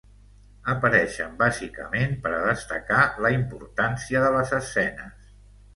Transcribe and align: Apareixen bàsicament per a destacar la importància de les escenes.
Apareixen 0.73 1.35
bàsicament 1.41 2.17
per 2.25 2.33
a 2.39 2.41
destacar 2.49 3.05
la 3.27 3.33
importància 3.39 4.27
de 4.27 4.35
les 4.39 4.61
escenes. 4.63 5.35